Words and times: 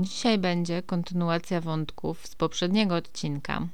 Dzisiaj 0.00 0.38
będzie 0.38 0.82
kontynuacja 0.82 1.60
wątków 1.60 2.26
z 2.26 2.34
poprzedniego 2.34 2.94
odcinka 2.94 3.68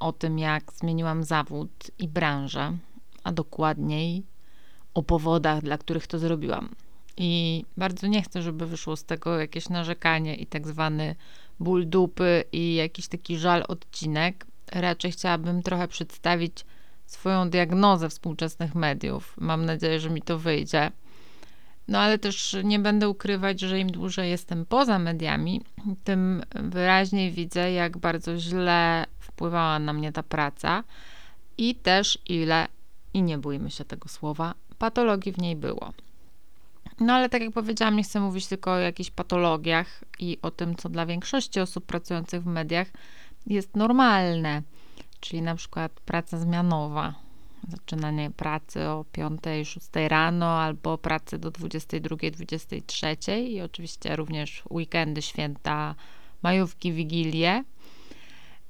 o 0.00 0.12
tym, 0.12 0.38
jak 0.38 0.72
zmieniłam 0.72 1.24
zawód 1.24 1.70
i 1.98 2.08
branżę, 2.08 2.78
a 3.24 3.32
dokładniej 3.32 4.22
o 4.94 5.02
powodach, 5.02 5.62
dla 5.62 5.78
których 5.78 6.06
to 6.06 6.18
zrobiłam. 6.18 6.74
I 7.16 7.64
bardzo 7.76 8.06
nie 8.06 8.22
chcę, 8.22 8.42
żeby 8.42 8.66
wyszło 8.66 8.96
z 8.96 9.04
tego 9.04 9.38
jakieś 9.38 9.68
narzekanie 9.68 10.34
i 10.36 10.46
tak 10.46 10.68
zwany 10.68 11.14
ból 11.60 11.88
dupy 11.88 12.44
i 12.52 12.74
jakiś 12.74 13.08
taki 13.08 13.38
żal 13.38 13.64
odcinek. 13.68 14.46
Raczej 14.72 15.12
chciałabym 15.12 15.62
trochę 15.62 15.88
przedstawić 15.88 16.64
swoją 17.06 17.50
diagnozę 17.50 18.08
współczesnych 18.08 18.74
mediów. 18.74 19.34
Mam 19.40 19.64
nadzieję, 19.64 20.00
że 20.00 20.10
mi 20.10 20.22
to 20.22 20.38
wyjdzie. 20.38 20.92
No 21.88 21.98
ale 21.98 22.18
też 22.18 22.56
nie 22.64 22.78
będę 22.78 23.08
ukrywać, 23.08 23.60
że 23.60 23.80
im 23.80 23.92
dłużej 23.92 24.30
jestem 24.30 24.66
poza 24.66 24.98
mediami, 24.98 25.60
tym 26.04 26.42
wyraźniej 26.54 27.32
widzę, 27.32 27.72
jak 27.72 27.98
bardzo 27.98 28.38
źle 28.38 29.06
wpływała 29.18 29.78
na 29.78 29.92
mnie 29.92 30.12
ta 30.12 30.22
praca 30.22 30.84
i 31.58 31.74
też 31.74 32.18
ile, 32.26 32.68
i 33.14 33.22
nie 33.22 33.38
bójmy 33.38 33.70
się 33.70 33.84
tego 33.84 34.08
słowa, 34.08 34.54
patologii 34.78 35.32
w 35.32 35.38
niej 35.38 35.56
było. 35.56 35.92
No 37.00 37.12
ale 37.12 37.28
tak 37.28 37.42
jak 37.42 37.52
powiedziałam, 37.52 37.96
nie 37.96 38.02
chcę 38.02 38.20
mówić 38.20 38.46
tylko 38.46 38.72
o 38.72 38.78
jakichś 38.78 39.10
patologiach 39.10 40.04
i 40.18 40.38
o 40.42 40.50
tym, 40.50 40.76
co 40.76 40.88
dla 40.88 41.06
większości 41.06 41.60
osób 41.60 41.86
pracujących 41.86 42.42
w 42.42 42.46
mediach 42.46 42.88
jest 43.46 43.76
normalne, 43.76 44.62
czyli 45.20 45.42
na 45.42 45.54
przykład 45.54 45.92
praca 45.92 46.38
zmianowa, 46.38 47.14
zaczynanie 47.68 48.30
pracy 48.30 48.88
o 48.88 49.04
5-6 49.12 50.08
rano 50.08 50.46
albo 50.46 50.98
pracy 50.98 51.38
do 51.38 51.50
22-23 51.50 53.38
i 53.38 53.60
oczywiście 53.60 54.16
również 54.16 54.62
weekendy, 54.70 55.22
święta, 55.22 55.94
majówki, 56.42 56.92
wigilie. 56.92 57.64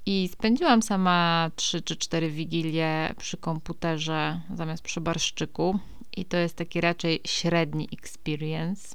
I 0.07 0.29
spędziłam 0.33 0.83
sama 0.83 1.51
3 1.57 1.83
czy 1.83 1.97
4 1.97 2.31
wigilie 2.31 3.15
przy 3.19 3.37
komputerze 3.37 4.41
zamiast 4.55 4.83
przy 4.83 5.01
barszczyku. 5.01 5.79
I 6.17 6.25
to 6.25 6.37
jest 6.37 6.57
taki 6.57 6.81
raczej 6.81 7.21
średni 7.27 7.89
experience. 7.93 8.95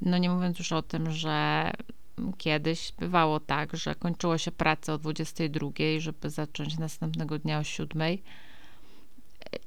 No 0.00 0.18
nie 0.18 0.30
mówiąc 0.30 0.58
już 0.58 0.72
o 0.72 0.82
tym, 0.82 1.10
że 1.10 1.70
kiedyś 2.38 2.92
bywało 2.92 3.40
tak, 3.40 3.76
że 3.76 3.94
kończyło 3.94 4.38
się 4.38 4.52
pracę 4.52 4.92
o 4.92 4.98
22, 4.98 5.70
żeby 5.98 6.30
zacząć 6.30 6.78
następnego 6.78 7.38
dnia 7.38 7.58
o 7.58 7.64
7 7.64 8.02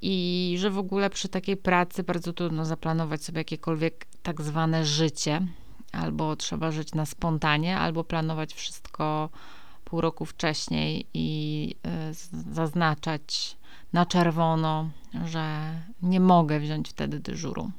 i 0.01 0.55
że 0.59 0.69
w 0.69 0.77
ogóle 0.77 1.09
przy 1.09 1.29
takiej 1.29 1.57
pracy 1.57 2.03
bardzo 2.03 2.33
trudno 2.33 2.65
zaplanować 2.65 3.23
sobie 3.23 3.39
jakiekolwiek 3.39 4.05
tak 4.23 4.41
zwane 4.41 4.85
życie, 4.85 5.47
albo 5.91 6.35
trzeba 6.35 6.71
żyć 6.71 6.93
na 6.93 7.05
spontanie, 7.05 7.77
albo 7.77 8.03
planować 8.03 8.53
wszystko 8.53 9.29
pół 9.85 10.01
roku 10.01 10.25
wcześniej 10.25 11.05
i 11.13 11.75
y, 12.11 12.13
zaznaczać 12.53 13.57
na 13.93 14.05
czerwono, 14.05 14.89
że 15.25 15.71
nie 16.01 16.19
mogę 16.19 16.59
wziąć 16.59 16.89
wtedy 16.89 17.19
dyżuru. 17.19 17.71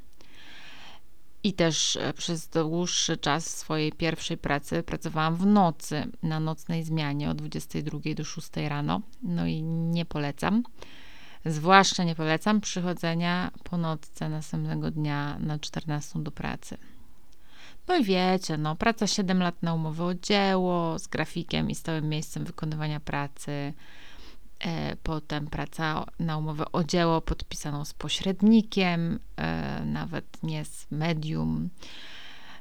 I 1.43 1.53
też 1.53 1.95
e, 1.95 2.13
przez 2.13 2.47
dłuższy 2.47 3.17
czas 3.17 3.57
swojej 3.57 3.91
pierwszej 3.91 4.37
pracy 4.37 4.83
pracowałam 4.83 5.35
w 5.35 5.45
nocy, 5.45 6.07
na 6.23 6.39
nocnej 6.39 6.83
zmianie 6.83 7.29
od 7.29 7.37
22 7.37 7.99
do 8.15 8.23
6 8.23 8.49
rano. 8.67 9.01
No 9.23 9.45
i 9.45 9.61
nie 9.63 10.05
polecam. 10.05 10.63
Zwłaszcza 11.45 12.03
nie 12.03 12.15
polecam 12.15 12.61
przychodzenia 12.61 13.51
po 13.63 13.77
nocce 13.77 14.29
następnego 14.29 14.91
dnia 14.91 15.37
na 15.39 15.59
14 15.59 16.23
do 16.23 16.31
pracy. 16.31 16.77
No 17.87 17.95
i 17.95 18.03
wiecie, 18.03 18.57
no, 18.57 18.75
praca 18.75 19.07
7 19.07 19.39
lat 19.39 19.63
na 19.63 19.73
umowę 19.73 20.03
o 20.03 20.13
dzieło 20.13 20.99
z 20.99 21.07
grafikiem 21.07 21.69
i 21.69 21.75
stałym 21.75 22.09
miejscem 22.09 22.45
wykonywania 22.45 22.99
pracy. 22.99 23.73
E, 24.59 24.95
potem 24.95 25.47
praca 25.47 26.05
na 26.19 26.37
umowę 26.37 26.71
o 26.71 26.83
dzieło 26.83 27.21
podpisaną 27.21 27.85
z 27.85 27.93
pośrednikiem, 27.93 29.19
e, 29.37 29.81
nawet 29.85 30.43
nie 30.43 30.65
z 30.65 30.87
medium. 30.91 31.69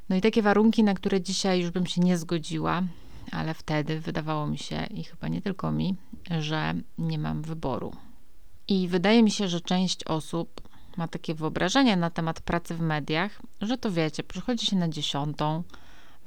No 0.09 0.17
i 0.17 0.21
takie 0.21 0.43
warunki, 0.43 0.85
na 0.85 0.95
które 0.95 1.21
dzisiaj 1.21 1.61
już 1.61 1.71
bym 1.71 1.87
się 1.87 2.01
nie 2.01 2.19
zgodziła, 2.19 2.83
ale 3.33 3.55
wtedy 3.55 4.01
wydawało 4.01 4.47
mi 4.47 4.59
się, 4.59 4.87
i 4.87 5.05
chyba 5.05 5.29
nie 5.29 5.43
tylko 5.43 5.73
mi, 5.73 5.97
że 6.41 6.75
nie 6.99 7.19
mam 7.19 7.43
wyboru. 7.43 7.93
I 8.69 8.89
wydaje 8.89 9.23
mi 9.23 9.31
się, 9.31 9.49
że 9.49 9.61
część 9.61 10.05
osób 10.05 10.61
ma 10.97 11.09
takie 11.09 11.35
wyobrażenie 11.35 11.97
na 11.97 12.11
temat 12.11 12.41
pracy 12.41 12.75
w 12.75 12.81
mediach, 12.81 13.43
że 13.61 13.79
to 13.79 13.93
wiecie, 13.93 14.23
przychodzi 14.23 14.67
się 14.67 14.77
na 14.77 14.89
dziesiątą, 14.89 15.63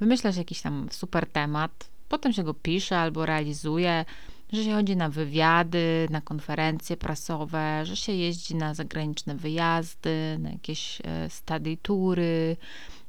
wymyśla 0.00 0.32
się 0.32 0.38
jakiś 0.38 0.62
tam 0.62 0.88
super 0.90 1.26
temat, 1.26 1.88
potem 2.08 2.32
się 2.32 2.44
go 2.44 2.54
pisze 2.54 2.98
albo 2.98 3.26
realizuje, 3.26 4.04
że 4.52 4.64
się 4.64 4.74
chodzi 4.74 4.96
na 4.96 5.08
wywiady, 5.08 6.08
na 6.10 6.20
konferencje 6.20 6.96
prasowe, 6.96 7.86
że 7.86 7.96
się 7.96 8.12
jeździ 8.12 8.54
na 8.54 8.74
zagraniczne 8.74 9.34
wyjazdy, 9.34 10.36
na 10.38 10.50
jakieś 10.50 10.98
e, 11.04 11.30
study 11.30 11.76
tury, 11.82 12.56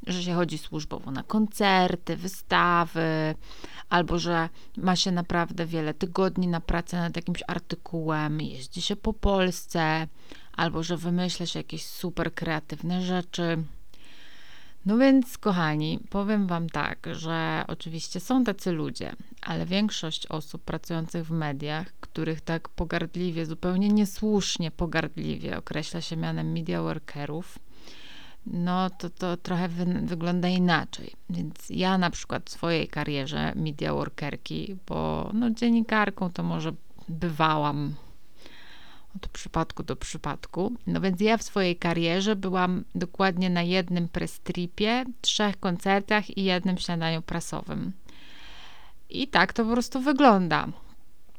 że 0.08 0.24
się 0.24 0.34
chodzi 0.34 0.58
służbowo 0.58 1.12
na 1.12 1.24
koncerty, 1.24 2.16
wystawy, 2.18 3.36
albo 3.90 4.20
że 4.20 4.50
ma 4.78 4.96
się 4.96 5.12
naprawdę 5.12 5.66
wiele 5.66 5.94
tygodni 5.94 6.48
na 6.48 6.62
pracę 6.62 6.98
nad 6.98 7.16
jakimś 7.16 7.44
artykułem, 7.48 8.42
jeździ 8.42 8.82
się 8.82 8.96
po 8.96 9.14
Polsce, 9.14 10.08
albo 10.54 10.84
że 10.84 10.98
wymyśla 10.98 11.46
się 11.46 11.60
jakieś 11.60 11.86
super 11.86 12.34
kreatywne 12.34 13.02
rzeczy. 13.02 13.64
No 14.86 14.98
więc, 14.98 15.38
kochani, 15.38 16.00
powiem 16.10 16.48
Wam 16.48 16.70
tak, 16.70 17.08
że 17.12 17.64
oczywiście 17.68 18.20
są 18.20 18.44
tacy 18.44 18.72
ludzie, 18.72 19.14
ale 19.42 19.66
większość 19.66 20.28
osób 20.28 20.64
pracujących 20.64 21.28
w 21.28 21.32
mediach, 21.32 21.88
których 22.00 22.42
tak 22.42 22.70
pogardliwie, 22.70 23.46
zupełnie 23.46 23.90
niesłusznie 23.90 24.72
pogardliwie 24.72 25.58
określa 25.58 26.02
się 26.02 26.18
mianem 26.18 26.52
media 26.52 26.82
workerów, 26.82 27.60
no 28.48 28.90
to 28.90 29.10
to 29.10 29.38
trochę 29.38 29.68
wy, 29.68 29.86
wygląda 29.86 30.48
inaczej. 30.48 31.14
Więc 31.30 31.70
ja 31.70 31.98
na 31.98 32.10
przykład 32.10 32.50
w 32.50 32.54
swojej 32.54 32.88
karierze 32.88 33.54
media 33.56 33.94
workerki, 33.94 34.76
bo 34.88 35.30
no 35.34 35.50
dziennikarką 35.50 36.32
to 36.32 36.44
może 36.44 36.74
bywałam 37.10 37.96
od 39.16 39.28
przypadku 39.28 39.84
do 39.84 39.96
przypadku. 39.96 40.74
No 40.88 41.02
więc 41.02 41.22
ja 41.22 41.38
w 41.38 41.44
swojej 41.44 41.76
karierze 41.76 42.36
byłam 42.36 42.84
dokładnie 42.96 43.50
na 43.50 43.62
jednym 43.62 44.10
prestripie, 44.10 45.06
trzech 45.22 45.60
koncertach 45.60 46.38
i 46.38 46.44
jednym 46.44 46.78
śniadaniu 46.78 47.22
prasowym. 47.22 47.92
I 49.10 49.28
tak 49.28 49.54
to 49.54 49.66
po 49.66 49.72
prostu 49.72 50.02
wygląda, 50.02 50.68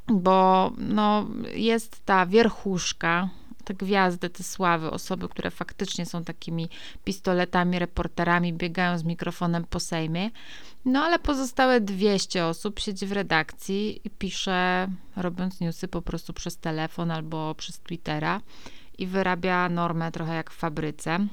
bo 0.07 0.73
no, 0.79 1.27
jest 1.55 2.05
ta 2.05 2.27
wierchuszka, 2.27 3.29
te 3.65 3.75
gwiazdy, 3.75 4.31
te 4.31 4.43
sławy, 4.43 4.91
osoby, 4.91 5.29
które 5.29 5.51
faktycznie 5.51 6.07
są 6.07 6.25
takimi 6.25 6.69
pistoletami, 7.05 7.79
reporterami, 7.79 8.53
biegają 8.53 8.99
z 8.99 9.05
mikrofonem 9.05 9.65
po 9.65 9.81
Sejmie. 9.81 10.31
No 10.85 11.01
ale 11.01 11.19
pozostałe 11.19 11.81
200 11.81 12.47
osób 12.47 12.81
siedzi 12.81 13.07
w 13.07 13.13
redakcji 13.13 14.01
i 14.05 14.11
pisze, 14.11 14.89
robiąc 15.17 15.61
newsy 15.61 15.89
po 15.89 16.03
prostu 16.03 16.33
przez 16.33 16.57
telefon 16.57 17.11
albo 17.11 17.55
przez 17.55 17.79
Twittera 17.79 18.41
i 18.99 19.07
wyrabia 19.07 19.69
normę 19.69 20.13
trochę 20.13 20.35
jak 20.35 20.51
w 20.51 20.57
fabryce. 20.57 21.27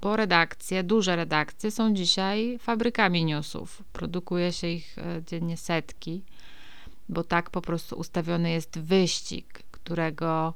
Bo 0.00 0.16
redakcje, 0.16 0.82
duże 0.82 1.16
redakcye 1.16 1.70
są 1.70 1.94
dzisiaj 1.94 2.58
fabrykami 2.58 3.24
newsów. 3.24 3.82
Produkuje 3.92 4.52
się 4.52 4.66
ich 4.66 4.98
e, 4.98 5.22
dziennie 5.26 5.56
setki, 5.56 6.22
bo 7.08 7.24
tak 7.24 7.50
po 7.50 7.60
prostu 7.60 7.96
ustawiony 7.96 8.50
jest 8.50 8.78
wyścig, 8.78 9.62
którego 9.70 10.54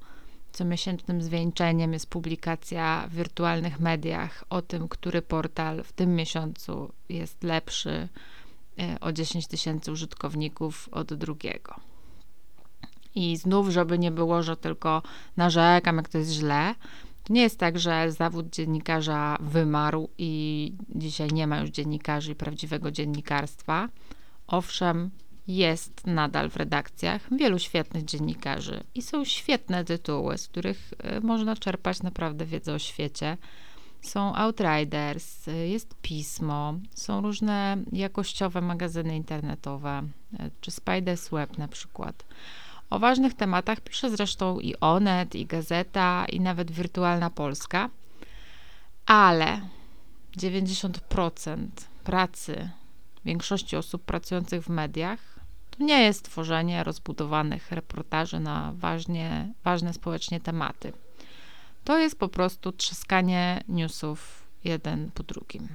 comiesięcznym 0.55 1.23
zwieńczeniem 1.23 1.93
jest 1.93 2.07
publikacja 2.07 3.09
w 3.11 3.15
wirtualnych 3.15 3.81
mediach 3.81 4.45
o 4.51 4.63
tym, 4.63 4.89
który 4.89 5.23
portal 5.23 5.85
w 5.85 5.93
tym 5.93 6.15
miesiącu 6.15 6.93
jest 7.09 7.43
lepszy 7.43 8.09
e, 8.79 9.01
o 9.01 9.13
10 9.13 9.47
tysięcy 9.47 9.93
użytkowników 9.93 10.89
od 10.93 11.15
drugiego. 11.15 11.81
I 13.15 13.37
znów, 13.37 13.69
żeby 13.69 13.99
nie 13.99 14.11
było, 14.11 14.43
że 14.43 14.57
tylko 14.57 15.03
narzekam, 15.37 15.97
jak 15.97 16.09
to 16.09 16.19
jest 16.19 16.31
źle, 16.31 16.75
to 17.25 17.33
nie 17.33 17.43
jest 17.43 17.59
tak, 17.59 17.79
że 17.79 18.13
zawód 18.13 18.51
dziennikarza 18.51 19.37
wymarł 19.41 20.09
i 20.19 20.73
dzisiaj 20.89 21.29
nie 21.33 21.47
ma 21.47 21.59
już 21.59 21.71
dziennikarzy 21.71 22.33
i 22.33 22.35
prawdziwego 22.35 22.91
dziennikarstwa. 22.91 23.89
Owszem, 24.47 25.11
jest 25.47 26.07
nadal 26.07 26.51
w 26.51 26.57
redakcjach 26.57 27.37
wielu 27.37 27.59
świetnych 27.59 28.05
dziennikarzy 28.05 28.85
i 28.95 29.03
są 29.03 29.25
świetne 29.25 29.85
tytuły, 29.85 30.39
z 30.39 30.49
których 30.49 30.95
e, 30.99 31.21
można 31.21 31.57
czerpać 31.57 32.03
naprawdę 32.03 32.47
wiedzę 32.47 32.75
o 32.75 32.79
świecie. 32.79 33.37
Są 34.03 34.35
Outriders, 34.35 35.49
e, 35.49 35.69
jest 35.69 35.95
pismo, 36.03 36.75
są 36.95 37.21
różne 37.21 37.77
jakościowe 37.93 38.61
magazyny 38.61 39.17
internetowe, 39.17 40.03
e, 40.39 40.51
czy 40.61 40.71
Spider's 40.71 41.31
Web 41.31 41.59
na 41.59 41.69
przykład. 41.69 42.25
O 42.91 42.99
ważnych 42.99 43.35
tematach 43.35 43.81
pisze 43.81 44.11
zresztą 44.11 44.61
i 44.61 44.75
Onet, 44.81 45.35
i 45.35 45.47
Gazeta, 45.47 46.27
i 46.33 46.41
nawet 46.41 46.71
Wirtualna 46.71 47.31
Polska, 47.31 47.91
ale 49.07 49.61
90% 50.37 51.69
pracy 52.05 52.71
większości 53.25 53.77
osób 53.77 54.05
pracujących 54.05 54.65
w 54.65 54.69
mediach 54.69 55.34
to 55.79 55.85
nie 55.85 56.03
jest 56.03 56.25
tworzenie 56.25 56.85
rozbudowanych 56.85 57.73
reportaży 57.73 58.41
na 58.41 58.73
ważnie, 58.77 59.53
ważne 59.65 59.93
społecznie 59.93 60.41
tematy. 60.41 60.93
To 61.85 61.99
jest 61.99 62.19
po 62.19 62.29
prostu 62.29 62.73
trzaskanie 62.73 63.65
newsów 63.69 64.45
jeden 64.65 65.11
po 65.15 65.23
drugim. 65.23 65.69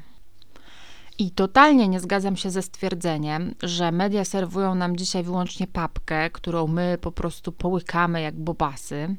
I 1.18 1.31
totalnie 1.31 1.88
nie 1.88 2.00
zgadzam 2.00 2.38
się 2.38 2.51
ze 2.51 2.62
stwierdzeniem, 2.62 3.56
że 3.63 3.92
media 3.92 4.25
serwują 4.25 4.75
nam 4.75 4.98
dzisiaj 4.98 5.24
wyłącznie 5.24 5.68
papkę, 5.68 6.30
którą 6.30 6.68
my 6.68 6.98
po 7.02 7.12
prostu 7.12 7.52
połykamy 7.52 8.22
jak 8.22 8.36
bobasy. 8.36 9.16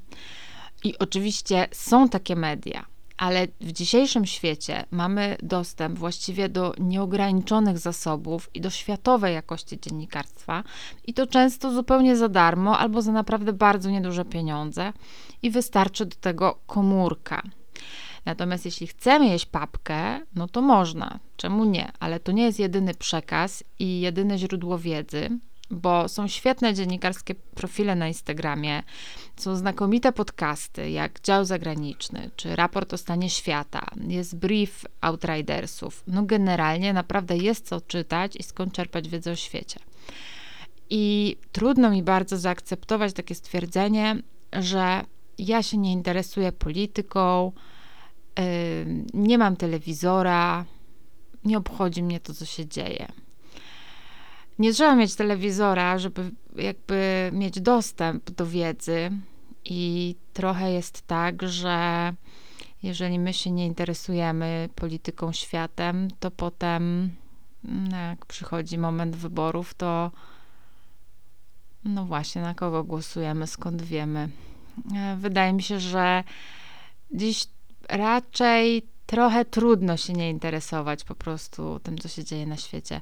I 0.84 0.98
oczywiście 0.98 1.68
są 1.72 2.08
takie 2.08 2.36
media, 2.36 2.86
ale 3.20 3.46
w 3.60 3.72
dzisiejszym 3.72 4.26
świecie 4.26 4.84
mamy 4.90 5.36
dostęp 5.42 5.98
właściwie 5.98 6.48
do 6.48 6.74
nieograniczonych 6.78 7.78
zasobów 7.78 8.50
i 8.54 8.60
do 8.60 8.70
światowej 8.70 9.34
jakości 9.34 9.80
dziennikarstwa, 9.80 10.64
i 11.06 11.14
to 11.14 11.26
często 11.26 11.72
zupełnie 11.72 12.16
za 12.16 12.28
darmo 12.28 12.78
albo 12.78 13.02
za 13.02 13.12
naprawdę 13.12 13.52
bardzo 13.52 13.90
nieduże 13.90 14.24
pieniądze, 14.24 14.92
i 15.42 15.50
wystarczy 15.50 16.06
do 16.06 16.16
tego 16.16 16.58
komórka. 16.66 17.42
Natomiast 18.24 18.64
jeśli 18.64 18.86
chcemy 18.86 19.26
jeść 19.26 19.46
papkę, 19.46 20.20
no 20.34 20.48
to 20.48 20.62
można. 20.62 21.18
Czemu 21.36 21.64
nie? 21.64 21.92
Ale 22.00 22.20
to 22.20 22.32
nie 22.32 22.42
jest 22.42 22.58
jedyny 22.58 22.94
przekaz 22.94 23.64
i 23.78 24.00
jedyne 24.00 24.38
źródło 24.38 24.78
wiedzy, 24.78 25.28
bo 25.70 26.08
są 26.08 26.28
świetne 26.28 26.74
dziennikarskie 26.74 27.34
profile 27.34 27.94
na 27.94 28.08
Instagramie, 28.08 28.82
są 29.36 29.56
znakomite 29.56 30.12
podcasty, 30.12 30.90
jak 30.90 31.20
Dział 31.20 31.44
Zagraniczny, 31.44 32.30
czy 32.36 32.56
Raport 32.56 32.94
o 32.94 32.98
stanie 32.98 33.30
świata, 33.30 33.86
jest 34.08 34.36
brief 34.36 34.86
Outridersów. 35.00 36.02
No 36.06 36.22
generalnie 36.22 36.92
naprawdę 36.92 37.36
jest 37.36 37.68
co 37.68 37.80
czytać 37.80 38.36
i 38.36 38.42
skąd 38.42 38.72
czerpać 38.72 39.08
wiedzę 39.08 39.32
o 39.32 39.36
świecie. 39.36 39.80
I 40.90 41.36
trudno 41.52 41.90
mi 41.90 42.02
bardzo 42.02 42.38
zaakceptować 42.38 43.12
takie 43.12 43.34
stwierdzenie, 43.34 44.22
że 44.52 45.04
ja 45.38 45.62
się 45.62 45.78
nie 45.78 45.92
interesuję 45.92 46.52
polityką, 46.52 47.52
nie 49.14 49.38
mam 49.38 49.56
telewizora, 49.56 50.64
nie 51.44 51.58
obchodzi 51.58 52.02
mnie 52.02 52.20
to, 52.20 52.34
co 52.34 52.44
się 52.44 52.66
dzieje. 52.66 53.06
Nie 54.60 54.72
trzeba 54.72 54.96
mieć 54.96 55.14
telewizora, 55.14 55.98
żeby 55.98 56.30
jakby 56.56 57.30
mieć 57.32 57.60
dostęp 57.60 58.30
do 58.30 58.46
wiedzy, 58.46 59.10
i 59.64 60.16
trochę 60.32 60.72
jest 60.72 61.06
tak, 61.06 61.42
że 61.42 62.12
jeżeli 62.82 63.18
my 63.18 63.32
się 63.32 63.50
nie 63.50 63.66
interesujemy 63.66 64.68
polityką, 64.74 65.32
światem, 65.32 66.08
to 66.20 66.30
potem, 66.30 67.10
no 67.64 67.96
jak 67.96 68.26
przychodzi 68.26 68.78
moment 68.78 69.16
wyborów, 69.16 69.74
to 69.74 70.10
no 71.84 72.04
właśnie, 72.04 72.42
na 72.42 72.54
kogo 72.54 72.84
głosujemy, 72.84 73.46
skąd 73.46 73.82
wiemy. 73.82 74.28
E, 74.96 75.16
wydaje 75.16 75.52
mi 75.52 75.62
się, 75.62 75.80
że 75.80 76.24
dziś 77.12 77.46
raczej 77.88 78.82
trochę 79.06 79.44
trudno 79.44 79.96
się 79.96 80.12
nie 80.12 80.30
interesować 80.30 81.04
po 81.04 81.14
prostu 81.14 81.80
tym, 81.82 81.98
co 81.98 82.08
się 82.08 82.24
dzieje 82.24 82.46
na 82.46 82.56
świecie, 82.56 83.00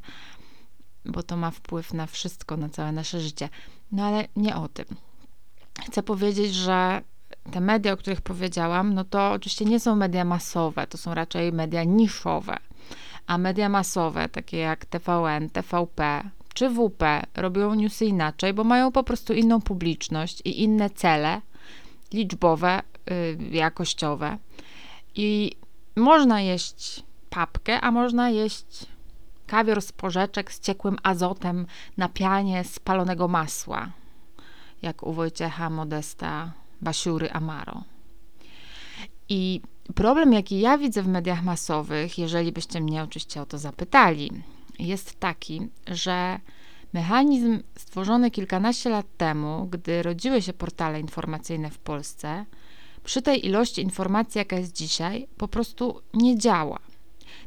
bo 1.09 1.23
to 1.23 1.37
ma 1.37 1.51
wpływ 1.51 1.95
na 1.95 2.07
wszystko, 2.07 2.57
na 2.57 2.69
całe 2.69 2.93
nasze 2.93 3.21
życie. 3.21 3.49
No 3.93 4.05
ale 4.05 4.29
nie 4.37 4.57
o 4.57 4.69
tym. 4.69 4.87
Chcę 5.87 6.03
powiedzieć, 6.03 6.55
że 6.55 7.03
te 7.53 7.61
media, 7.61 7.93
o 7.93 7.97
których 7.97 8.21
powiedziałam, 8.21 8.95
no 8.95 9.05
to 9.05 9.33
oczywiście 9.33 9.65
nie 9.65 9.81
są 9.81 9.97
media 9.97 10.25
masowe, 10.25 10.87
to 10.87 10.99
są 10.99 11.15
raczej 11.15 11.53
media 11.53 11.85
niszowe. 11.85 12.57
A 13.27 13.39
media 13.39 13.69
masowe, 13.69 14.29
takie 14.29 14.57
jak 14.57 14.85
TVN, 14.85 15.51
TVP 15.51 16.31
czy 16.59 16.71
WP, 16.71 17.03
robią 17.35 17.75
newsy 17.75 18.07
inaczej, 18.07 18.55
bo 18.55 18.65
mają 18.65 18.93
po 18.93 19.03
prostu 19.03 19.35
inną 19.35 19.61
publiczność 19.61 20.43
i 20.45 20.63
inne 20.63 20.91
cele 20.91 21.41
liczbowe, 22.13 22.83
yy, 23.07 23.57
jakościowe. 23.57 24.39
I 25.15 25.53
można 25.97 26.41
jeść 26.41 27.03
papkę, 27.31 27.81
a 27.81 27.91
można 27.91 28.31
jeść 28.31 28.87
kawior 29.49 29.83
z 29.83 29.93
porzeczek 29.93 30.53
z 30.53 30.61
ciekłym 30.61 30.97
azotem 31.03 31.67
na 31.97 32.09
pianie 32.09 32.65
spalonego 32.65 33.29
masła, 33.29 33.91
jak 34.83 35.03
u 35.03 35.13
Wojciecha 35.13 35.71
Modesta 35.71 36.53
Basiury 36.81 37.31
Amaro. 37.31 37.83
I 39.29 39.61
problem, 39.95 40.33
jaki 40.33 40.61
ja 40.61 40.79
widzę 40.79 41.03
w 41.03 41.09
mediach 41.09 41.43
masowych, 41.43 42.19
jeżeli 42.19 42.53
byście 42.53 42.81
mnie 42.81 43.03
oczywiście 43.03 43.43
o 43.43 43.47
to 43.47 43.59
zapytali, 43.59 44.31
jest 44.79 45.21
taki, 45.21 45.69
że 45.87 46.41
mechanizm 46.93 47.63
stworzony 47.79 48.31
kilkanaście 48.31 48.91
lat 48.91 49.07
temu, 49.17 49.69
gdy 49.71 50.03
rodziły 50.03 50.43
się 50.43 50.53
portale 50.53 51.01
informacyjne 51.01 51.71
w 51.71 51.79
Polsce, 51.79 52.45
przy 53.05 53.23
tej 53.23 53.47
ilości 53.47 53.83
informacji, 53.83 54.39
jaka 54.39 54.57
jest 54.57 54.77
dzisiaj, 54.77 55.29
po 55.37 55.49
prostu 55.49 56.01
nie 56.15 56.39
działa. 56.39 56.79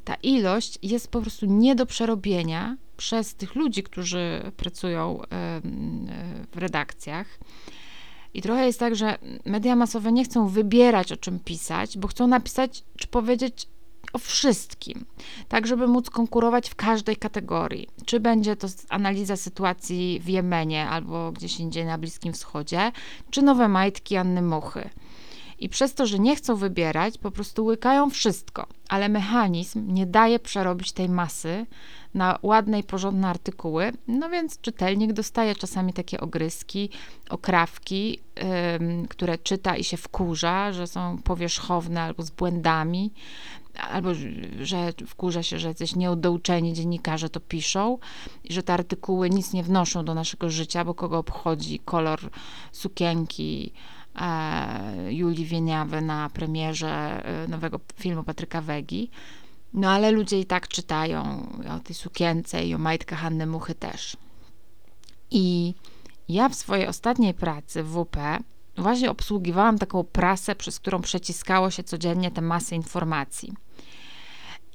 Ta 0.03 0.15
ilość 0.15 0.79
jest 0.83 1.11
po 1.11 1.21
prostu 1.21 1.45
nie 1.45 1.75
do 1.75 1.85
przerobienia 1.85 2.77
przez 2.97 3.35
tych 3.35 3.55
ludzi, 3.55 3.83
którzy 3.83 4.51
pracują 4.57 5.21
w 6.51 6.57
redakcjach. 6.57 7.27
I 8.33 8.41
trochę 8.41 8.65
jest 8.65 8.79
tak, 8.79 8.95
że 8.95 9.17
media 9.45 9.75
masowe 9.75 10.11
nie 10.11 10.23
chcą 10.23 10.47
wybierać, 10.47 11.11
o 11.11 11.17
czym 11.17 11.39
pisać, 11.39 11.97
bo 11.97 12.07
chcą 12.07 12.27
napisać 12.27 12.83
czy 12.97 13.07
powiedzieć 13.07 13.67
o 14.13 14.17
wszystkim, 14.17 15.05
tak 15.47 15.67
żeby 15.67 15.87
móc 15.87 16.09
konkurować 16.09 16.69
w 16.69 16.75
każdej 16.75 17.15
kategorii. 17.15 17.87
Czy 18.05 18.19
będzie 18.19 18.55
to 18.55 18.67
analiza 18.89 19.35
sytuacji 19.35 20.19
w 20.23 20.27
Jemenie 20.27 20.89
albo 20.89 21.31
gdzieś 21.31 21.59
indziej 21.59 21.85
na 21.85 21.97
Bliskim 21.97 22.33
Wschodzie, 22.33 22.91
czy 23.29 23.41
nowe 23.41 23.67
majtki 23.67 24.17
Anny 24.17 24.41
Muchy. 24.41 24.89
I 25.61 25.69
przez 25.69 25.93
to, 25.93 26.07
że 26.07 26.19
nie 26.19 26.35
chcą 26.35 26.55
wybierać, 26.55 27.17
po 27.17 27.31
prostu 27.31 27.65
łykają 27.65 28.09
wszystko, 28.09 28.67
ale 28.89 29.09
mechanizm 29.09 29.93
nie 29.93 30.05
daje 30.05 30.39
przerobić 30.39 30.91
tej 30.91 31.09
masy 31.09 31.65
na 32.13 32.39
ładne 32.43 32.79
i 32.79 32.83
porządne 32.83 33.27
artykuły, 33.27 33.91
no 34.07 34.29
więc 34.29 34.61
czytelnik 34.61 35.13
dostaje 35.13 35.55
czasami 35.55 35.93
takie 35.93 36.19
ogryski, 36.21 36.89
okrawki, 37.29 38.09
yy, 38.09 39.07
które 39.07 39.37
czyta 39.37 39.77
i 39.77 39.83
się 39.83 39.97
wkurza, 39.97 40.71
że 40.71 40.87
są 40.87 41.17
powierzchowne 41.23 42.01
albo 42.01 42.23
z 42.23 42.29
błędami, 42.29 43.11
albo 43.91 44.09
że 44.61 44.93
wkurza 45.07 45.43
się, 45.43 45.59
że 45.59 45.67
jacyś 45.67 45.95
nieudouczeni 45.95 46.73
dziennikarze 46.73 47.29
to 47.29 47.39
piszą 47.39 47.97
i 48.43 48.53
że 48.53 48.63
te 48.63 48.73
artykuły 48.73 49.29
nic 49.29 49.53
nie 49.53 49.63
wnoszą 49.63 50.05
do 50.05 50.13
naszego 50.13 50.49
życia, 50.49 50.85
bo 50.85 50.93
kogo 50.93 51.17
obchodzi 51.17 51.79
kolor 51.79 52.19
sukienki, 52.71 53.73
Julii 55.09 55.45
Wieniawy 55.45 56.01
na 56.01 56.29
premierze 56.29 57.25
e, 57.25 57.47
nowego 57.47 57.79
filmu 57.95 58.23
Patryka 58.23 58.61
Wegi. 58.61 59.09
No 59.73 59.89
ale 59.89 60.11
ludzie 60.11 60.39
i 60.39 60.45
tak 60.45 60.67
czytają 60.67 61.47
o 61.75 61.79
tej 61.79 61.95
sukience 61.95 62.65
i 62.65 62.75
o 62.75 62.77
majtkach 62.77 63.19
Hanny 63.19 63.45
Muchy 63.45 63.75
też. 63.75 64.17
I 65.31 65.73
ja 66.29 66.49
w 66.49 66.55
swojej 66.55 66.87
ostatniej 66.87 67.33
pracy 67.33 67.83
w 67.83 67.93
WP 67.93 68.17
właśnie 68.77 69.11
obsługiwałam 69.11 69.77
taką 69.77 70.03
prasę, 70.03 70.55
przez 70.55 70.79
którą 70.79 71.01
przeciskało 71.01 71.71
się 71.71 71.83
codziennie 71.83 72.31
te 72.31 72.41
masy 72.41 72.75
informacji. 72.75 73.53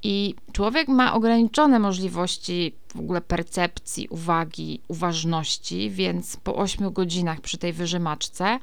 I 0.03 0.35
człowiek 0.51 0.87
ma 0.87 1.13
ograniczone 1.13 1.79
możliwości 1.79 2.75
w 2.95 2.99
ogóle 2.99 3.21
percepcji, 3.21 4.07
uwagi, 4.07 4.81
uważności, 4.87 5.89
więc 5.89 6.37
po 6.37 6.55
8 6.55 6.91
godzinach 6.93 7.41
przy 7.41 7.57
tej 7.57 7.73
wyżymaczce 7.73 8.59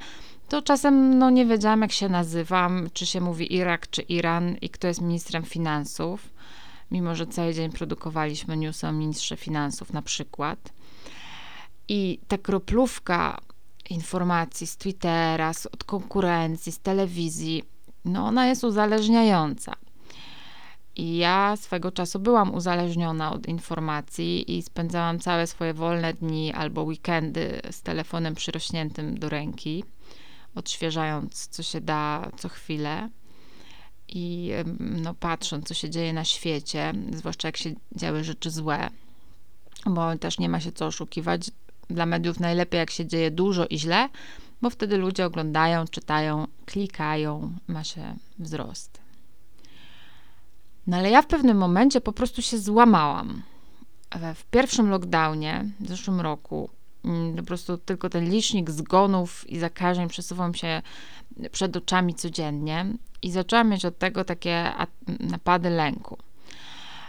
to 0.48 0.62
czasem 0.62 1.18
no, 1.18 1.30
nie 1.30 1.46
wiedziałam, 1.46 1.82
jak 1.82 1.92
się 1.92 2.08
nazywam, 2.08 2.88
czy 2.92 3.06
się 3.06 3.20
mówi 3.20 3.54
Irak, 3.54 3.90
czy 3.90 4.02
Iran 4.02 4.56
i 4.60 4.70
kto 4.70 4.88
jest 4.88 5.00
ministrem 5.00 5.42
finansów, 5.42 6.30
mimo 6.90 7.14
że 7.14 7.26
cały 7.26 7.54
dzień 7.54 7.72
produkowaliśmy 7.72 8.56
newsy 8.56 8.86
o 8.86 8.92
ministrze 8.92 9.36
finansów 9.36 9.92
na 9.92 10.02
przykład. 10.02 10.72
I 11.88 12.18
ta 12.28 12.38
kroplówka 12.38 13.40
informacji 13.90 14.66
z 14.66 14.76
Twittera, 14.76 15.52
z, 15.52 15.66
od 15.66 15.84
konkurencji, 15.84 16.72
z 16.72 16.78
telewizji, 16.78 17.62
no 18.04 18.26
ona 18.26 18.46
jest 18.46 18.64
uzależniająca. 18.64 19.72
I 20.96 21.16
ja 21.16 21.56
swego 21.56 21.92
czasu 21.92 22.18
byłam 22.18 22.54
uzależniona 22.54 23.32
od 23.32 23.46
informacji 23.48 24.58
i 24.58 24.62
spędzałam 24.62 25.18
całe 25.18 25.46
swoje 25.46 25.74
wolne 25.74 26.14
dni 26.14 26.52
albo 26.52 26.82
weekendy 26.82 27.60
z 27.70 27.82
telefonem 27.82 28.34
przyrośniętym 28.34 29.18
do 29.18 29.28
ręki 29.28 29.84
odświeżając, 30.54 31.46
co 31.46 31.62
się 31.62 31.80
da 31.80 32.30
co 32.36 32.48
chwilę 32.48 33.08
i 34.08 34.50
no, 34.80 35.14
patrząc, 35.14 35.68
co 35.68 35.74
się 35.74 35.90
dzieje 35.90 36.12
na 36.12 36.24
świecie, 36.24 36.92
zwłaszcza 37.12 37.48
jak 37.48 37.56
się 37.56 37.74
działy 37.96 38.24
rzeczy 38.24 38.50
złe, 38.50 38.90
bo 39.86 40.18
też 40.18 40.38
nie 40.38 40.48
ma 40.48 40.60
się 40.60 40.72
co 40.72 40.86
oszukiwać. 40.86 41.50
Dla 41.90 42.06
mediów 42.06 42.40
najlepiej, 42.40 42.78
jak 42.78 42.90
się 42.90 43.06
dzieje 43.06 43.30
dużo 43.30 43.66
i 43.66 43.78
źle, 43.78 44.08
bo 44.62 44.70
wtedy 44.70 44.96
ludzie 44.96 45.26
oglądają, 45.26 45.84
czytają, 45.86 46.46
klikają, 46.66 47.52
ma 47.68 47.84
się 47.84 48.16
wzrost. 48.38 49.00
No 50.86 50.96
ale 50.96 51.10
ja 51.10 51.22
w 51.22 51.26
pewnym 51.26 51.56
momencie 51.56 52.00
po 52.00 52.12
prostu 52.12 52.42
się 52.42 52.58
złamałam. 52.58 53.42
w 54.34 54.44
pierwszym 54.44 54.90
lockdownie 54.90 55.64
w 55.80 55.88
zeszłym 55.88 56.20
roku 56.20 56.70
po 57.36 57.42
prostu 57.42 57.78
tylko 57.78 58.10
ten 58.10 58.30
licznik 58.30 58.70
zgonów 58.70 59.50
i 59.50 59.58
zakażeń 59.58 60.08
przesuwał 60.08 60.54
się 60.54 60.82
przed 61.52 61.76
oczami 61.76 62.14
codziennie 62.14 62.86
i 63.22 63.30
zaczęłam 63.30 63.68
mieć 63.68 63.84
od 63.84 63.98
tego 63.98 64.24
takie 64.24 64.72
napady 65.20 65.70
lęku. 65.70 66.18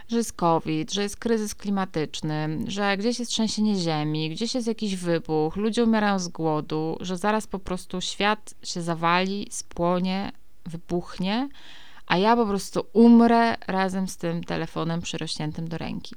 Że 0.08 0.16
jest 0.16 0.32
COVID, 0.32 0.92
że 0.92 1.02
jest 1.02 1.16
kryzys 1.16 1.54
klimatyczny, 1.54 2.58
że 2.66 2.96
gdzieś 2.96 3.18
jest 3.18 3.30
trzęsienie 3.30 3.76
ziemi, 3.76 4.30
gdzieś 4.30 4.54
jest 4.54 4.66
jakiś 4.66 4.96
wybuch, 4.96 5.56
ludzie 5.56 5.84
umierają 5.84 6.18
z 6.18 6.28
głodu, 6.28 6.96
że 7.00 7.16
zaraz 7.16 7.46
po 7.46 7.58
prostu 7.58 8.00
świat 8.00 8.54
się 8.62 8.82
zawali, 8.82 9.48
spłonie, 9.50 10.32
wybuchnie, 10.66 11.48
a 12.06 12.16
ja 12.16 12.36
po 12.36 12.46
prostu 12.46 12.86
umrę 12.92 13.56
razem 13.66 14.08
z 14.08 14.16
tym 14.16 14.44
telefonem 14.44 15.00
przyrośniętym 15.00 15.68
do 15.68 15.78
ręki. 15.78 16.14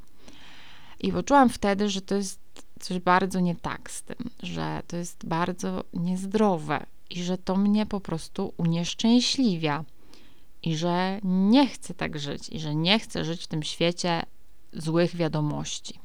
I 0.99 1.11
poczułam 1.11 1.49
wtedy, 1.49 1.89
że 1.89 2.01
to 2.01 2.15
jest 2.15 2.39
coś 2.79 2.99
bardzo 2.99 3.39
nie 3.39 3.55
tak 3.55 3.91
z 3.91 4.03
tym, 4.03 4.29
że 4.43 4.81
to 4.87 4.97
jest 4.97 5.25
bardzo 5.25 5.83
niezdrowe 5.93 6.85
i 7.09 7.23
że 7.23 7.37
to 7.37 7.55
mnie 7.55 7.85
po 7.85 7.99
prostu 7.99 8.53
unieszczęśliwia 8.57 9.83
i 10.63 10.77
że 10.77 11.19
nie 11.23 11.67
chcę 11.67 11.93
tak 11.93 12.19
żyć 12.19 12.49
i 12.49 12.59
że 12.59 12.75
nie 12.75 12.99
chcę 12.99 13.25
żyć 13.25 13.43
w 13.43 13.47
tym 13.47 13.63
świecie 13.63 14.23
złych 14.73 15.15
wiadomości. 15.15 15.99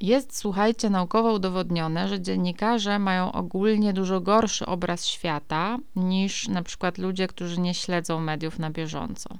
Jest, 0.00 0.36
słuchajcie, 0.36 0.90
naukowo 0.90 1.32
udowodnione, 1.32 2.08
że 2.08 2.20
dziennikarze 2.20 2.98
mają 2.98 3.32
ogólnie 3.32 3.92
dużo 3.92 4.20
gorszy 4.20 4.66
obraz 4.66 5.06
świata 5.06 5.78
niż 5.96 6.48
na 6.48 6.62
przykład 6.62 6.98
ludzie, 6.98 7.26
którzy 7.26 7.60
nie 7.60 7.74
śledzą 7.74 8.20
mediów 8.20 8.58
na 8.58 8.70
bieżąco. 8.70 9.38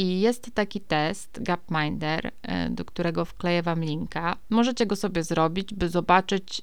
I 0.00 0.20
jest 0.20 0.50
taki 0.54 0.80
test 0.80 1.38
Gapminder, 1.42 2.32
e, 2.42 2.70
do 2.70 2.84
którego 2.84 3.24
wkleję 3.24 3.62
Wam 3.62 3.84
linka. 3.84 4.36
Możecie 4.50 4.86
go 4.86 4.96
sobie 4.96 5.24
zrobić, 5.24 5.74
by 5.74 5.88
zobaczyć, 5.88 6.62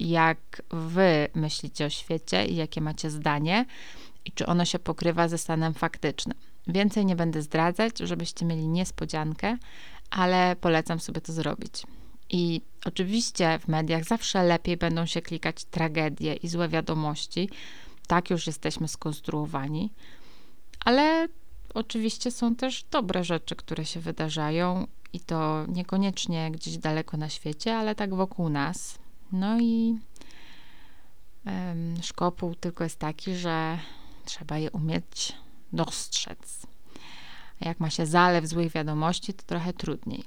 jak 0.00 0.62
Wy 0.70 1.28
myślicie 1.34 1.86
o 1.86 1.90
świecie 1.90 2.46
i 2.46 2.56
jakie 2.56 2.80
macie 2.80 3.10
zdanie 3.10 3.66
i 4.24 4.32
czy 4.32 4.46
ono 4.46 4.64
się 4.64 4.78
pokrywa 4.78 5.28
ze 5.28 5.38
stanem 5.38 5.74
faktycznym. 5.74 6.38
Więcej 6.66 7.06
nie 7.06 7.16
będę 7.16 7.42
zdradzać, 7.42 7.98
żebyście 7.98 8.44
mieli 8.44 8.68
niespodziankę, 8.68 9.56
ale 10.10 10.56
polecam 10.60 11.00
sobie 11.00 11.20
to 11.20 11.32
zrobić. 11.32 11.82
I 12.30 12.60
oczywiście 12.84 13.58
w 13.58 13.68
mediach 13.68 14.04
zawsze 14.04 14.42
lepiej 14.42 14.76
będą 14.76 15.06
się 15.06 15.22
klikać 15.22 15.64
tragedie 15.64 16.34
i 16.34 16.48
złe 16.48 16.68
wiadomości. 16.68 17.50
Tak 18.06 18.30
już 18.30 18.46
jesteśmy 18.46 18.88
skonstruowani. 18.88 19.90
Ale 20.84 21.28
oczywiście 21.78 22.30
są 22.30 22.54
też 22.54 22.84
dobre 22.90 23.24
rzeczy, 23.24 23.56
które 23.56 23.84
się 23.84 24.00
wydarzają 24.00 24.86
i 25.12 25.20
to 25.20 25.66
niekoniecznie 25.68 26.50
gdzieś 26.50 26.78
daleko 26.78 27.16
na 27.16 27.28
świecie, 27.28 27.76
ale 27.76 27.94
tak 27.94 28.14
wokół 28.14 28.48
nas. 28.48 28.98
No 29.32 29.60
i 29.60 29.98
um, 31.46 31.94
szkopuł 32.02 32.54
tylko 32.54 32.84
jest 32.84 32.98
taki, 32.98 33.34
że 33.34 33.78
trzeba 34.24 34.58
je 34.58 34.70
umieć 34.70 35.32
dostrzec. 35.72 36.66
A 37.60 37.68
jak 37.68 37.80
ma 37.80 37.90
się 37.90 38.06
zalew 38.06 38.46
złych 38.46 38.72
wiadomości, 38.72 39.34
to 39.34 39.42
trochę 39.46 39.72
trudniej. 39.72 40.24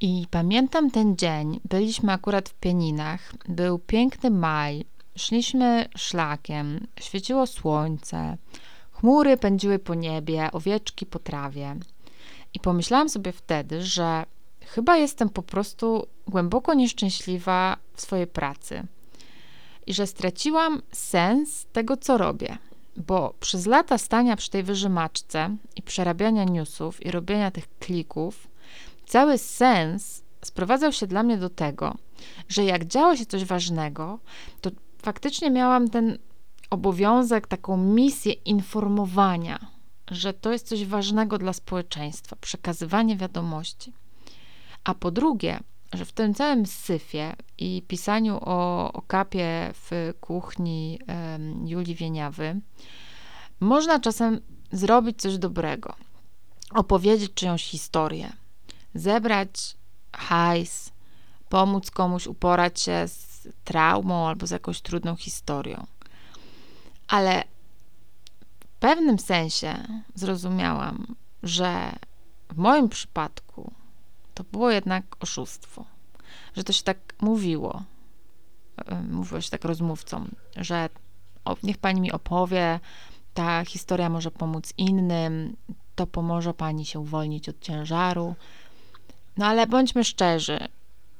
I 0.00 0.26
pamiętam 0.30 0.90
ten 0.90 1.16
dzień. 1.16 1.60
Byliśmy 1.64 2.12
akurat 2.12 2.48
w 2.48 2.54
Pieninach. 2.54 3.32
Był 3.48 3.78
piękny 3.78 4.30
maj. 4.30 4.84
Szliśmy 5.16 5.88
szlakiem. 5.96 6.86
Świeciło 7.00 7.46
słońce. 7.46 8.36
Chmury 9.02 9.36
pędziły 9.36 9.78
po 9.78 9.94
niebie, 9.94 10.48
owieczki 10.52 11.06
po 11.06 11.18
trawie. 11.18 11.76
I 12.54 12.60
pomyślałam 12.60 13.08
sobie 13.08 13.32
wtedy, 13.32 13.82
że 13.82 14.24
chyba 14.60 14.96
jestem 14.96 15.28
po 15.28 15.42
prostu 15.42 16.06
głęboko 16.28 16.74
nieszczęśliwa 16.74 17.76
w 17.94 18.00
swojej 18.00 18.26
pracy. 18.26 18.82
I 19.86 19.94
że 19.94 20.06
straciłam 20.06 20.82
sens 20.92 21.66
tego, 21.72 21.96
co 21.96 22.18
robię. 22.18 22.58
Bo 22.96 23.34
przez 23.40 23.66
lata 23.66 23.98
stania 23.98 24.36
przy 24.36 24.50
tej 24.50 24.62
wyżymaczce 24.62 25.56
i 25.76 25.82
przerabiania 25.82 26.44
newsów 26.44 27.06
i 27.06 27.10
robienia 27.10 27.50
tych 27.50 27.78
klików, 27.78 28.48
cały 29.06 29.38
sens 29.38 30.22
sprowadzał 30.42 30.92
się 30.92 31.06
dla 31.06 31.22
mnie 31.22 31.36
do 31.36 31.50
tego, 31.50 31.94
że 32.48 32.64
jak 32.64 32.84
działo 32.84 33.16
się 33.16 33.26
coś 33.26 33.44
ważnego, 33.44 34.18
to 34.60 34.70
faktycznie 35.02 35.50
miałam 35.50 35.90
ten 35.90 36.18
obowiązek, 36.72 37.46
taką 37.46 37.76
misję 37.76 38.32
informowania, 38.32 39.66
że 40.10 40.32
to 40.32 40.52
jest 40.52 40.68
coś 40.68 40.84
ważnego 40.84 41.38
dla 41.38 41.52
społeczeństwa, 41.52 42.36
przekazywanie 42.40 43.16
wiadomości. 43.16 43.92
A 44.84 44.94
po 44.94 45.10
drugie, 45.10 45.60
że 45.92 46.04
w 46.04 46.12
tym 46.12 46.34
całym 46.34 46.66
syfie 46.66 47.36
i 47.58 47.82
pisaniu 47.88 48.38
o, 48.40 48.92
o 48.92 49.02
kapie 49.02 49.70
w 49.74 50.14
kuchni 50.20 50.98
um, 51.08 51.68
Julii 51.68 51.94
Wieniawy 51.94 52.60
można 53.60 54.00
czasem 54.00 54.40
zrobić 54.72 55.20
coś 55.20 55.38
dobrego, 55.38 55.94
opowiedzieć 56.74 57.34
czyjąś 57.34 57.64
historię, 57.64 58.32
zebrać 58.94 59.76
hajs, 60.12 60.92
pomóc 61.48 61.90
komuś 61.90 62.26
uporać 62.26 62.80
się 62.80 63.08
z 63.08 63.48
traumą 63.64 64.28
albo 64.28 64.46
z 64.46 64.50
jakąś 64.50 64.80
trudną 64.80 65.16
historią. 65.16 65.86
Ale 67.12 67.44
w 68.60 68.66
pewnym 68.80 69.18
sensie 69.18 70.02
zrozumiałam, 70.14 71.14
że 71.42 71.92
w 72.50 72.56
moim 72.56 72.88
przypadku 72.88 73.72
to 74.34 74.44
było 74.44 74.70
jednak 74.70 75.04
oszustwo. 75.20 75.84
Że 76.56 76.64
to 76.64 76.72
się 76.72 76.82
tak 76.82 76.98
mówiło, 77.20 77.82
mówiło 79.10 79.40
się 79.40 79.50
tak 79.50 79.64
rozmówcom, 79.64 80.28
że 80.56 80.88
niech 81.62 81.78
pani 81.78 82.00
mi 82.00 82.12
opowie, 82.12 82.80
ta 83.34 83.64
historia 83.64 84.08
może 84.08 84.30
pomóc 84.30 84.72
innym, 84.76 85.56
to 85.94 86.06
pomoże 86.06 86.54
pani 86.54 86.86
się 86.86 87.00
uwolnić 87.00 87.48
od 87.48 87.60
ciężaru. 87.60 88.34
No 89.36 89.46
ale 89.46 89.66
bądźmy 89.66 90.04
szczerzy, 90.04 90.68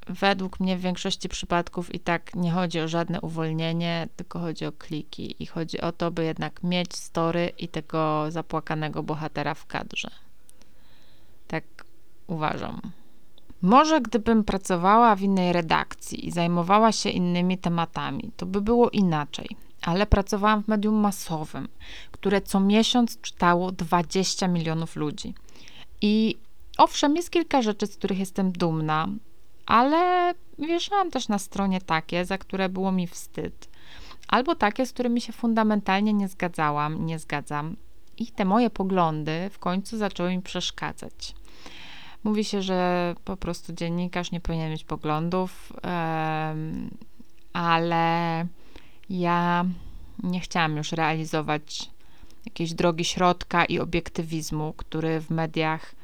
według 0.07 0.61
mnie 0.61 0.77
w 0.77 0.81
większości 0.81 1.29
przypadków 1.29 1.95
i 1.95 2.01
tak 2.01 2.35
nie 2.35 2.53
chodzi 2.53 2.81
o 2.81 2.89
żadne 2.89 3.21
uwolnienie, 3.21 4.09
tylko 4.17 4.39
chodzi 4.39 4.67
o 4.67 4.73
kliki 4.73 5.37
i 5.39 5.47
chodzi 5.47 5.81
o 5.81 5.93
to, 5.93 6.11
by 6.11 6.25
jednak 6.25 6.63
mieć 6.63 6.97
story 6.97 7.53
i 7.59 7.69
tego 7.69 8.27
zapłakanego 8.29 9.03
bohatera 9.03 9.55
w 9.55 9.67
kadrze. 9.67 10.11
Tak 11.47 11.65
uważam. 12.27 12.81
Może 13.63 14.01
gdybym 14.01 14.45
pracowała 14.45 15.17
w 15.17 15.23
innej 15.23 15.53
redakcji 15.53 16.27
i 16.27 16.31
zajmowała 16.31 16.93
się 16.93 17.11
innymi 17.11 17.59
tematami, 17.59 18.31
to 18.37 18.47
by 18.47 18.61
było 18.61 18.91
inaczej. 18.91 19.49
Ale 19.83 20.07
pracowałam 20.07 20.63
w 20.63 20.69
medium 20.69 20.95
masowym, 20.95 21.69
które 22.11 22.41
co 22.41 22.61
miesiąc 22.61 23.21
czytało 23.21 23.73
20 23.73 24.49
milionów 24.49 24.97
ludzi. 24.97 25.35
I 26.01 26.39
owszem, 26.79 27.17
jest 27.17 27.31
kilka 27.31 27.63
rzeczy, 27.63 27.87
z 27.87 27.97
których 27.97 28.19
jestem 28.19 28.53
dumna, 28.53 29.09
ale 29.66 30.35
wieszałam 30.59 31.11
też 31.11 31.28
na 31.28 31.38
stronie 31.38 31.81
takie, 31.81 32.25
za 32.25 32.38
które 32.38 32.69
było 32.69 32.92
mi 32.92 33.07
wstyd, 33.07 33.69
albo 34.28 34.54
takie, 34.54 34.87
z 34.87 34.92
którymi 34.92 35.21
się 35.21 35.33
fundamentalnie 35.33 36.12
nie 36.12 36.28
zgadzałam, 36.28 37.07
nie 37.07 37.19
zgadzam. 37.19 37.76
I 38.19 38.26
te 38.26 38.45
moje 38.45 38.71
poglądy 38.71 39.50
w 39.50 39.59
końcu 39.59 39.99
zaczęły 39.99 40.31
mi 40.37 40.42
przeszkadzać. 40.42 41.35
Mówi 42.25 42.45
się, 42.45 42.62
że 42.62 43.14
po 43.25 43.37
prostu 43.37 43.73
dziennikarz 43.73 44.33
nie 44.33 44.40
powinien 44.40 44.71
mieć 44.71 44.85
poglądów, 44.85 45.73
ale 47.52 48.47
ja 49.11 49.64
nie 50.23 50.40
chciałam 50.40 50.76
już 50.76 50.92
realizować 50.92 51.90
jakiejś 52.47 52.75
drogi 52.75 53.04
środka 53.04 53.64
i 53.64 53.78
obiektywizmu, 53.78 54.73
który 54.76 55.21
w 55.21 55.31
mediach 55.31 55.95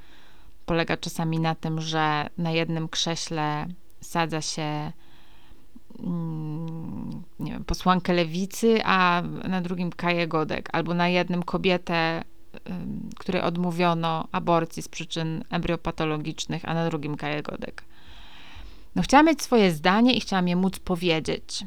polega 0.68 0.96
czasami 0.96 1.40
na 1.40 1.54
tym, 1.54 1.80
że 1.80 2.30
na 2.38 2.50
jednym 2.50 2.88
krześle 2.88 3.66
sadza 4.00 4.40
się 4.40 4.92
mm, 5.98 7.22
nie 7.40 7.52
wiem, 7.52 7.64
posłankę 7.64 8.12
lewicy, 8.12 8.80
a 8.84 9.22
na 9.48 9.60
drugim 9.60 9.92
Kaję 9.92 10.28
Godek, 10.28 10.68
albo 10.72 10.94
na 10.94 11.08
jednym 11.08 11.42
kobietę, 11.42 12.24
której 13.18 13.42
odmówiono 13.42 14.28
aborcji 14.32 14.82
z 14.82 14.88
przyczyn 14.88 15.44
embriopatologicznych, 15.50 16.62
a 16.64 16.74
na 16.74 16.88
drugim 16.88 17.16
Kaję 17.16 17.42
Godek. 17.42 17.84
No, 18.94 19.02
chciałam 19.02 19.26
mieć 19.26 19.42
swoje 19.42 19.70
zdanie 19.70 20.14
i 20.14 20.20
chciałam 20.20 20.48
je 20.48 20.56
móc 20.56 20.78
powiedzieć. 20.78 21.64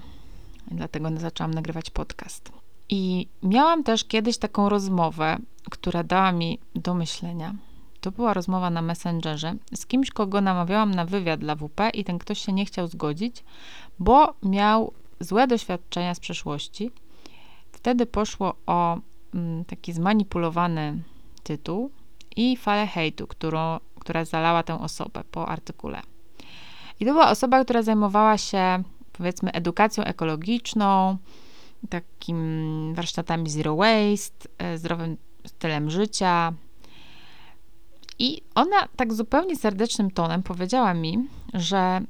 Dlatego 0.71 1.09
zaczęłam 1.17 1.53
nagrywać 1.53 1.89
podcast. 1.89 2.51
I 2.89 3.27
miałam 3.43 3.83
też 3.83 4.03
kiedyś 4.03 4.37
taką 4.37 4.69
rozmowę, 4.69 5.37
która 5.69 6.03
dała 6.03 6.31
mi 6.31 6.59
do 6.75 6.93
myślenia. 6.93 7.55
To 8.01 8.11
była 8.11 8.33
rozmowa 8.33 8.69
na 8.69 8.81
Messengerze 8.81 9.55
z 9.75 9.85
kimś, 9.85 10.11
kogo 10.11 10.41
namawiałam 10.41 10.95
na 10.95 11.05
wywiad 11.05 11.39
dla 11.39 11.55
WP 11.55 11.89
i 11.93 12.03
ten 12.03 12.19
ktoś 12.19 12.39
się 12.39 12.53
nie 12.53 12.65
chciał 12.65 12.87
zgodzić, 12.87 13.43
bo 13.99 14.33
miał 14.43 14.93
złe 15.19 15.47
doświadczenia 15.47 16.15
z 16.15 16.19
przeszłości. 16.19 16.91
Wtedy 17.71 18.05
poszło 18.05 18.55
o 18.65 18.97
mm, 19.33 19.65
taki 19.65 19.93
zmanipulowany 19.93 21.03
tytuł 21.43 21.91
i 22.35 22.57
falę 22.57 22.87
hejtu, 22.87 23.27
którą, 23.27 23.79
która 23.99 24.25
zalała 24.25 24.63
tę 24.63 24.79
osobę 24.81 25.23
po 25.31 25.47
artykule. 25.47 26.01
I 26.99 27.05
to 27.05 27.11
była 27.11 27.29
osoba, 27.29 27.63
która 27.63 27.81
zajmowała 27.81 28.37
się, 28.37 28.83
powiedzmy, 29.13 29.51
edukacją 29.51 30.03
ekologiczną, 30.03 31.17
takim 31.89 32.93
warsztatami 32.95 33.49
zero 33.49 33.75
waste, 33.75 34.49
e, 34.57 34.77
zdrowym 34.77 35.17
stylem 35.45 35.89
życia. 35.89 36.53
I 38.21 38.41
ona 38.55 38.87
tak 38.95 39.13
zupełnie 39.13 39.55
serdecznym 39.55 40.11
tonem 40.11 40.43
powiedziała 40.43 40.93
mi, 40.93 41.27
że 41.53 42.01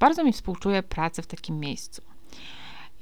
bardzo 0.00 0.24
mi 0.24 0.32
współczuje 0.32 0.82
pracy 0.82 1.22
w 1.22 1.26
takim 1.26 1.60
miejscu. 1.60 2.02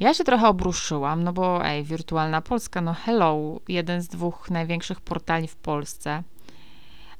Ja 0.00 0.14
się 0.14 0.24
trochę 0.24 0.48
obruszyłam, 0.48 1.24
no 1.24 1.32
bo 1.32 1.66
ej, 1.66 1.84
Wirtualna 1.84 2.42
Polska, 2.42 2.80
no 2.80 2.94
hello, 2.94 3.60
jeden 3.68 4.02
z 4.02 4.08
dwóch 4.08 4.50
największych 4.50 5.00
portali 5.00 5.48
w 5.48 5.56
Polsce. 5.56 6.22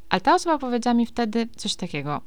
Ale 0.09 0.21
ta 0.21 0.35
osoba 0.35 0.59
powiedziała 0.59 0.95
mi 0.95 1.07
wtedy 1.07 1.49
coś 1.57 1.77
takiego. 1.77 2.21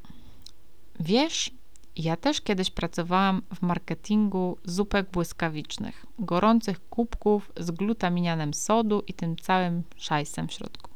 Wiesz, 0.99 1.51
ja 1.95 2.17
też 2.17 2.41
kiedyś 2.41 2.69
pracowałam 2.69 3.41
w 3.55 3.61
marketingu 3.61 4.57
zupek 4.63 5.11
błyskawicznych, 5.11 6.05
gorących 6.19 6.89
kubków 6.89 7.51
z 7.57 7.71
glutaminianem 7.71 8.53
sodu 8.53 9.03
i 9.07 9.13
tym 9.13 9.35
całym 9.35 9.83
szajsem 9.95 10.47
w 10.47 10.53
środku. 10.53 10.88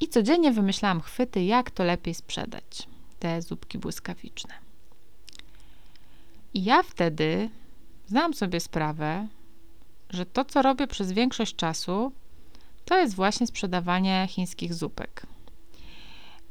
I 0.00 0.08
codziennie 0.08 0.52
wymyślałam 0.52 1.00
chwyty, 1.00 1.44
jak 1.44 1.70
to 1.70 1.84
lepiej 1.84 2.14
sprzedać, 2.14 2.88
te 3.18 3.42
zupki 3.42 3.78
błyskawiczne. 3.78 4.54
I 6.54 6.64
ja 6.64 6.82
wtedy 6.82 7.50
zdałam 8.06 8.34
sobie 8.34 8.60
sprawę, 8.60 9.28
że 10.10 10.26
to, 10.26 10.44
co 10.44 10.62
robię 10.62 10.86
przez 10.86 11.12
większość 11.12 11.54
czasu, 11.54 12.12
to 12.84 12.98
jest 12.98 13.14
właśnie 13.14 13.46
sprzedawanie 13.46 14.26
chińskich 14.30 14.74
zupek. 14.74 15.26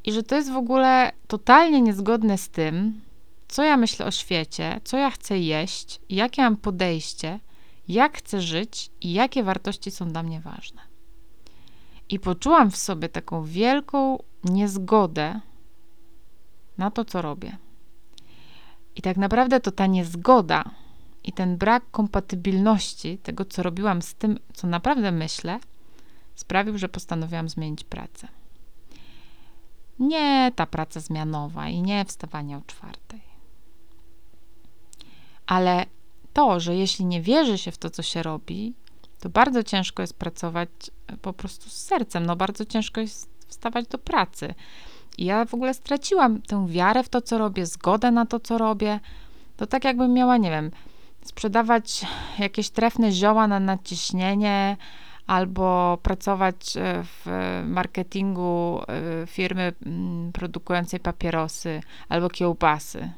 I 0.04 0.12
że 0.12 0.24
to 0.24 0.36
jest 0.36 0.52
w 0.52 0.58
ogóle 0.58 1.12
totalnie 1.28 1.82
niezgodne 1.82 2.38
z 2.38 2.50
tym, 2.50 3.02
co 3.48 3.64
ja 3.64 3.78
myślę 3.78 4.06
o 4.06 4.12
świecie, 4.12 4.82
co 4.84 4.98
ja 4.98 5.10
chcę 5.12 5.40
jeść, 5.40 6.00
jakie 6.10 6.42
mam 6.42 6.58
podejście, 6.58 7.40
jak 7.88 8.18
chcę 8.18 8.42
żyć 8.42 8.90
i 9.02 9.14
jakie 9.14 9.44
wartości 9.44 9.92
są 9.92 10.10
dla 10.10 10.24
mnie 10.24 10.40
ważne. 10.40 10.82
I 12.10 12.20
poczułam 12.20 12.72
w 12.72 12.78
sobie 12.78 13.10
taką 13.10 13.44
wielką 13.44 14.18
niezgodę 14.44 15.40
na 16.78 16.92
to, 16.92 17.06
co 17.06 17.22
robię. 17.22 17.58
I 18.96 19.02
tak 19.02 19.18
naprawdę 19.18 19.60
to 19.60 19.72
ta 19.72 19.88
niezgoda 19.88 20.64
i 21.24 21.34
ten 21.34 21.58
brak 21.58 21.92
kompatybilności 21.92 23.18
tego, 23.18 23.46
co 23.46 23.64
robiłam 23.64 24.02
z 24.02 24.16
tym, 24.16 24.40
co 24.54 24.68
naprawdę 24.68 25.12
myślę, 25.12 25.60
sprawił, 26.36 26.78
że 26.78 26.90
postanowiłam 26.90 27.50
zmienić 27.50 27.84
pracę. 27.84 28.28
Nie 30.00 30.52
ta 30.56 30.66
praca 30.66 31.00
zmianowa 31.00 31.70
i 31.70 31.82
nie 31.82 32.06
wstawanie 32.06 32.58
o 32.58 32.62
czwartej. 32.68 33.22
Ale 35.48 35.86
to, 36.34 36.60
że 36.60 36.76
jeśli 36.76 37.06
nie 37.06 37.22
wierzy 37.22 37.58
się 37.58 37.72
w 37.72 37.78
to, 37.78 37.90
co 37.90 38.04
się 38.04 38.24
robi, 38.24 38.74
to 39.20 39.30
bardzo 39.30 39.64
ciężko 39.64 40.04
jest 40.04 40.14
pracować 40.14 40.70
po 41.22 41.34
prostu 41.34 41.70
z 41.70 41.74
sercem. 41.74 42.26
No, 42.26 42.36
bardzo 42.36 42.66
ciężko 42.66 43.02
jest 43.02 43.30
wstawać 43.48 43.88
do 43.88 43.98
pracy. 43.98 44.54
I 45.18 45.26
ja 45.26 45.46
w 45.46 45.54
ogóle 45.54 45.74
straciłam 45.74 46.42
tę 46.42 46.68
wiarę 46.68 47.04
w 47.04 47.10
to, 47.10 47.22
co 47.22 47.38
robię, 47.38 47.66
zgodę 47.66 48.12
na 48.12 48.26
to, 48.26 48.40
co 48.40 48.58
robię. 48.58 49.00
To 49.58 49.68
tak 49.68 49.84
jakbym 49.84 50.14
miała, 50.14 50.38
nie 50.38 50.50
wiem, 50.50 50.72
sprzedawać 51.26 52.06
jakieś 52.40 52.70
trefne 52.70 53.12
zioła 53.12 53.48
na 53.48 53.60
nadciśnienie 53.60 54.78
albo 55.28 55.98
pracować 56.04 56.78
e, 56.78 57.04
w 57.04 57.26
marketingu 57.66 58.82
e, 58.88 59.28
firmy 59.28 59.74
mm, 59.86 60.32
produkującej 60.32 61.00
papierosy 61.00 61.82
albo 62.10 62.30
kiełbasy. 62.30 63.12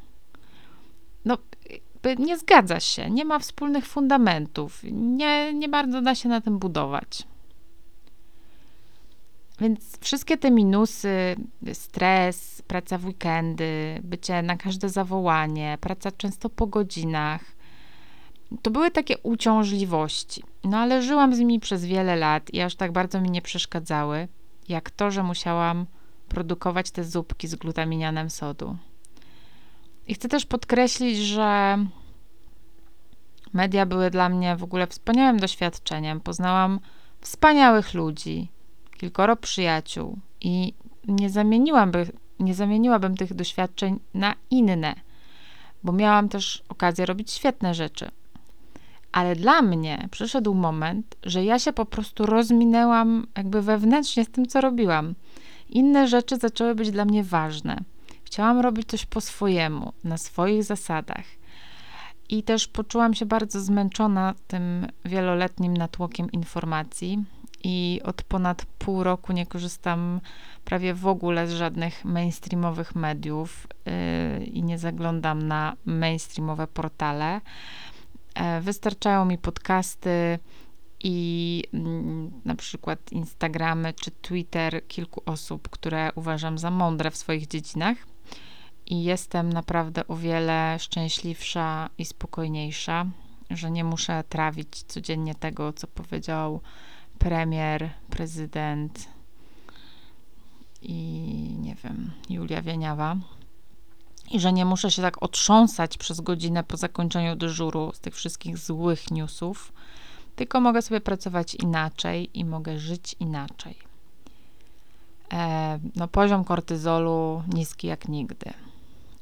No, 1.25 1.37
nie 2.19 2.37
zgadza 2.37 2.79
się, 2.79 3.09
nie 3.09 3.25
ma 3.25 3.39
wspólnych 3.39 3.85
fundamentów, 3.85 4.79
nie, 4.91 5.53
nie 5.53 5.69
bardzo 5.69 6.01
da 6.01 6.15
się 6.15 6.29
na 6.29 6.41
tym 6.41 6.59
budować. 6.59 7.23
Więc 9.61 9.99
wszystkie 10.01 10.37
te 10.37 10.51
minusy, 10.51 11.35
stres, 11.73 12.61
praca 12.61 12.97
w 12.97 13.05
weekendy, 13.05 13.99
bycie 14.03 14.41
na 14.41 14.57
każde 14.57 14.89
zawołanie, 14.89 15.77
praca 15.81 16.11
często 16.11 16.49
po 16.49 16.67
godzinach, 16.67 17.41
to 18.61 18.71
były 18.71 18.91
takie 18.91 19.17
uciążliwości. 19.17 20.43
No 20.63 20.77
ale 20.77 21.01
żyłam 21.01 21.35
z 21.35 21.39
nimi 21.39 21.59
przez 21.59 21.85
wiele 21.85 22.15
lat 22.15 22.53
i 22.53 22.61
aż 22.61 22.75
tak 22.75 22.91
bardzo 22.91 23.21
mi 23.21 23.31
nie 23.31 23.41
przeszkadzały, 23.41 24.27
jak 24.69 24.91
to, 24.91 25.11
że 25.11 25.23
musiałam 25.23 25.85
produkować 26.29 26.91
te 26.91 27.03
zupki 27.03 27.47
z 27.47 27.55
glutaminianem 27.55 28.29
sodu. 28.29 28.77
I 30.07 30.13
chcę 30.13 30.29
też 30.29 30.45
podkreślić, 30.45 31.17
że 31.17 31.77
media 33.53 33.85
były 33.85 34.09
dla 34.09 34.29
mnie 34.29 34.55
w 34.55 34.63
ogóle 34.63 34.87
wspaniałym 34.87 35.39
doświadczeniem. 35.39 36.21
Poznałam 36.21 36.79
wspaniałych 37.21 37.93
ludzi, 37.93 38.49
kilkoro 38.99 39.35
przyjaciół 39.35 40.19
i 40.41 40.73
nie 41.07 41.29
zamieniłabym, 41.29 42.05
nie 42.39 42.53
zamieniłabym 42.53 43.17
tych 43.17 43.33
doświadczeń 43.33 43.99
na 44.13 44.35
inne, 44.49 44.95
bo 45.83 45.91
miałam 45.91 46.29
też 46.29 46.63
okazję 46.69 47.05
robić 47.05 47.31
świetne 47.31 47.73
rzeczy. 47.73 48.11
Ale 49.11 49.35
dla 49.35 49.61
mnie 49.61 50.07
przyszedł 50.11 50.53
moment, 50.53 51.15
że 51.23 51.43
ja 51.43 51.59
się 51.59 51.73
po 51.73 51.85
prostu 51.85 52.25
rozminęłam 52.25 53.27
jakby 53.37 53.61
wewnętrznie 53.61 54.25
z 54.25 54.29
tym, 54.29 54.47
co 54.47 54.61
robiłam. 54.61 55.15
Inne 55.69 56.07
rzeczy 56.07 56.37
zaczęły 56.37 56.75
być 56.75 56.91
dla 56.91 57.05
mnie 57.05 57.23
ważne. 57.23 57.77
Chciałam 58.23 58.59
robić 58.59 58.87
coś 58.87 59.05
po 59.05 59.21
swojemu, 59.21 59.93
na 60.03 60.17
swoich 60.17 60.63
zasadach. 60.63 61.25
I 62.29 62.43
też 62.43 62.67
poczułam 62.67 63.13
się 63.13 63.25
bardzo 63.25 63.61
zmęczona 63.61 64.33
tym 64.47 64.87
wieloletnim 65.05 65.77
natłokiem 65.77 66.31
informacji. 66.31 67.23
I 67.63 68.01
od 68.03 68.23
ponad 68.23 68.65
pół 68.65 69.03
roku 69.03 69.33
nie 69.33 69.45
korzystam 69.45 70.21
prawie 70.65 70.93
w 70.93 71.07
ogóle 71.07 71.47
z 71.47 71.51
żadnych 71.51 72.05
mainstreamowych 72.05 72.95
mediów 72.95 73.67
yy, 73.85 74.45
i 74.45 74.63
nie 74.63 74.77
zaglądam 74.77 75.47
na 75.47 75.75
mainstreamowe 75.85 76.67
portale. 76.67 77.41
Yy, 78.35 78.61
wystarczają 78.61 79.25
mi 79.25 79.37
podcasty 79.37 80.39
i 81.03 81.63
yy, 81.73 81.79
na 82.45 82.55
przykład 82.55 83.11
Instagramy 83.11 83.93
czy 83.93 84.11
Twitter 84.11 84.87
kilku 84.87 85.21
osób, 85.25 85.69
które 85.69 86.11
uważam 86.15 86.57
za 86.57 86.71
mądre 86.71 87.11
w 87.11 87.17
swoich 87.17 87.47
dziedzinach 87.47 87.97
i 88.89 89.03
jestem 89.03 89.53
naprawdę 89.53 90.07
o 90.07 90.15
wiele 90.15 90.77
szczęśliwsza 90.79 91.89
i 91.97 92.05
spokojniejsza, 92.05 93.05
że 93.49 93.71
nie 93.71 93.83
muszę 93.83 94.23
trawić 94.29 94.83
codziennie 94.83 95.35
tego, 95.35 95.73
co 95.73 95.87
powiedział 95.87 96.61
premier, 97.19 97.89
prezydent 98.09 99.07
i 100.81 100.95
nie 101.59 101.75
wiem, 101.75 102.11
Julia 102.29 102.61
Wieniawa. 102.61 103.15
I 104.31 104.39
że 104.39 104.53
nie 104.53 104.65
muszę 104.65 104.91
się 104.91 105.01
tak 105.01 105.23
otrząsać 105.23 105.97
przez 105.97 106.21
godzinę 106.21 106.63
po 106.63 106.77
zakończeniu 106.77 107.35
dyżuru 107.35 107.91
z 107.93 107.99
tych 107.99 108.15
wszystkich 108.15 108.57
złych 108.57 109.11
newsów, 109.11 109.73
tylko 110.35 110.59
mogę 110.59 110.81
sobie 110.81 111.01
pracować 111.01 111.55
inaczej 111.55 112.29
i 112.33 112.45
mogę 112.45 112.79
żyć 112.79 113.15
inaczej. 113.19 113.75
E, 115.33 115.79
no, 115.95 116.07
poziom 116.07 116.43
kortyzolu 116.43 117.43
niski 117.53 117.87
jak 117.87 118.07
nigdy. 118.07 118.53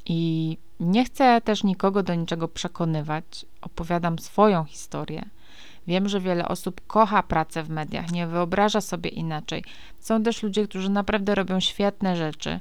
I 0.06 0.58
nie 0.80 1.06
chcę 1.06 1.42
też 1.42 1.64
nikogo 1.64 2.04
do 2.04 2.16
niczego 2.16 2.48
przekonywać. 2.48 3.46
Opowiadam 3.62 4.20
swoją 4.20 4.64
historię. 4.64 5.30
Wiem, 5.88 6.10
że 6.10 6.20
wiele 6.20 6.48
osób 6.48 6.82
kocha 6.88 7.24
pracę 7.24 7.64
w 7.64 7.70
mediach, 7.70 8.12
nie 8.12 8.28
wyobraża 8.28 8.82
sobie 8.82 9.10
inaczej. 9.10 9.64
Są 10.00 10.24
też 10.24 10.44
ludzie, 10.44 10.68
którzy 10.68 10.90
naprawdę 10.90 11.36
robią 11.36 11.60
świetne 11.60 12.16
rzeczy. 12.16 12.60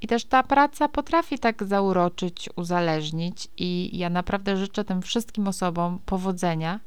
I 0.00 0.06
też 0.06 0.24
ta 0.24 0.42
praca 0.42 0.88
potrafi 0.88 1.38
tak 1.38 1.64
zauroczyć, 1.64 2.50
uzależnić, 2.56 3.48
i 3.56 3.98
ja 3.98 4.10
naprawdę 4.10 4.56
życzę 4.56 4.84
tym 4.84 5.02
wszystkim 5.02 5.48
osobom 5.48 5.98
powodzenia. 6.06 6.80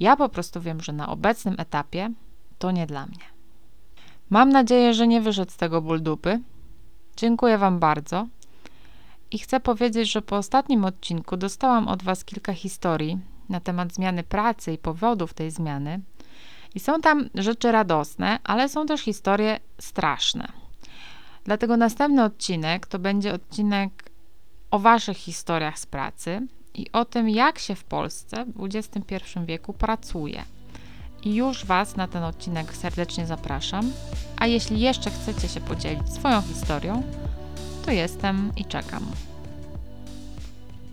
Ja 0.00 0.16
po 0.16 0.28
prostu 0.28 0.60
wiem, 0.60 0.80
że 0.80 0.92
na 0.92 1.08
obecnym 1.08 1.54
etapie 1.58 2.10
to 2.58 2.70
nie 2.70 2.86
dla 2.86 3.06
mnie. 3.06 3.24
Mam 4.30 4.48
nadzieję, 4.48 4.94
że 4.94 5.06
nie 5.06 5.20
wyszedł 5.20 5.52
z 5.52 5.56
tego 5.56 5.82
ból 5.82 6.02
dupy. 6.02 6.40
Dziękuję 7.16 7.58
Wam 7.58 7.78
bardzo. 7.78 8.26
I 9.30 9.38
chcę 9.38 9.60
powiedzieć, 9.60 10.12
że 10.12 10.22
po 10.22 10.36
ostatnim 10.36 10.84
odcinku 10.84 11.36
dostałam 11.36 11.88
od 11.88 12.02
Was 12.02 12.24
kilka 12.24 12.54
historii 12.54 13.18
na 13.48 13.60
temat 13.60 13.94
zmiany 13.94 14.22
pracy 14.22 14.72
i 14.72 14.78
powodów 14.78 15.34
tej 15.34 15.50
zmiany. 15.50 16.00
I 16.74 16.80
są 16.80 17.00
tam 17.00 17.30
rzeczy 17.34 17.72
radosne, 17.72 18.38
ale 18.44 18.68
są 18.68 18.86
też 18.86 19.00
historie 19.00 19.60
straszne. 19.80 20.48
Dlatego 21.44 21.76
następny 21.76 22.24
odcinek 22.24 22.86
to 22.86 22.98
będzie 22.98 23.34
odcinek 23.34 24.10
o 24.70 24.78
Waszych 24.78 25.16
historiach 25.16 25.78
z 25.78 25.86
pracy 25.86 26.46
i 26.74 26.92
o 26.92 27.04
tym, 27.04 27.28
jak 27.28 27.58
się 27.58 27.74
w 27.74 27.84
Polsce 27.84 28.44
w 28.44 28.64
XXI 28.64 29.16
wieku 29.46 29.72
pracuje. 29.72 30.44
I 31.24 31.34
już 31.34 31.64
Was 31.64 31.96
na 31.96 32.08
ten 32.08 32.22
odcinek 32.22 32.76
serdecznie 32.76 33.26
zapraszam. 33.26 33.92
A 34.36 34.46
jeśli 34.46 34.80
jeszcze 34.80 35.10
chcecie 35.10 35.48
się 35.48 35.60
podzielić 35.60 36.12
swoją 36.12 36.42
historią, 36.42 37.02
to 37.84 37.90
jestem 37.90 38.52
i 38.56 38.64
czekam. 38.64 39.06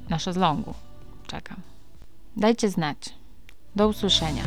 Na 0.09 0.19
szezlongu 0.19 0.73
czekam. 1.27 1.74
Dajcie 2.37 2.69
znać. 2.69 2.97
Do 3.75 3.87
usłyszenia. 3.87 4.43